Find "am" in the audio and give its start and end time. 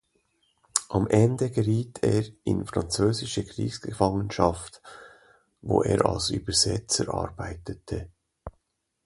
0.89-1.05